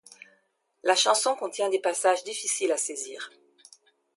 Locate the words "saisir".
2.77-3.29